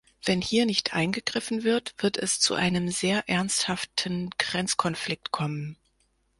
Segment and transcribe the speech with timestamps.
[0.25, 5.77] Wenn hier nicht eingegriffen wird, wird es zu einem sehr ernsthaften Grenzkonflikt kommen.